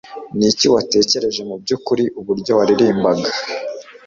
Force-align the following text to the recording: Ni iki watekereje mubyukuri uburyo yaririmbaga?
Ni 0.37 0.45
iki 0.51 0.65
watekereje 0.73 1.41
mubyukuri 1.49 2.03
uburyo 2.19 2.51
yaririmbaga? 2.59 3.29